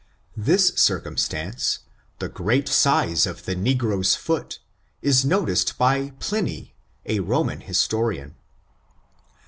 [0.35, 1.81] This circumstance—
[2.17, 4.57] the great size of the negro's foot,
[5.03, 6.71] is noticed by Pliny^
[7.05, 8.33] a Roman Historian.